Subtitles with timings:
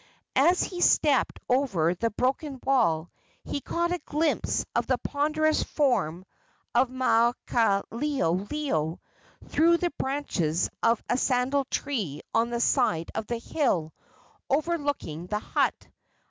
[0.41, 3.11] As he stepped over the broken wall
[3.43, 6.25] he caught a glimpse of the ponderous form
[6.73, 8.97] of Maukaleoleo
[9.47, 13.93] through the branches of a sandal tree on the side of the hill
[14.49, 15.75] overlooking the hut.